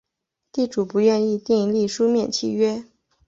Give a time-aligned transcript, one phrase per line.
[0.51, 2.85] 地主不愿意订立书面契约